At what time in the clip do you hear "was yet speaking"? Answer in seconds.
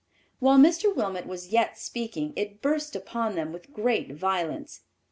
1.27-2.33